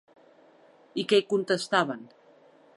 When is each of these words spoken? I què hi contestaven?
I 1.03 1.05
què 1.11 1.21
hi 1.21 1.27
contestaven? 1.35 2.05